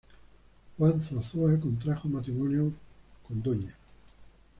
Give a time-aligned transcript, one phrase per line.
[0.79, 2.71] Juan Zuazua contrajo matrimonio
[3.27, 3.75] con Dña.